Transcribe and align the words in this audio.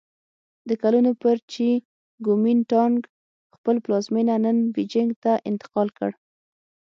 د 0.69 0.71
کلونو 0.81 1.11
پر 1.21 1.35
چې 1.53 1.67
ګومین 2.25 2.59
ټانګ 2.71 2.97
خپل 3.55 3.75
پلازمېنه 3.85 4.35
نن 4.43 4.57
بیجینګ 4.75 5.11
ته 5.23 5.33
انتقال 5.49 5.87
کړ. 5.97 6.11